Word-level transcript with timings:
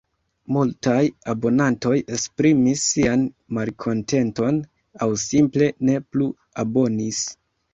Multaj 0.53 1.01
abonantoj 1.33 1.91
esprimis 2.15 2.85
sian 2.93 3.27
malkontenton– 3.59 4.59
aŭ 5.07 5.11
simple 5.27 5.71
ne 5.91 6.01
plu 6.11 6.33
abonis. 6.67 7.25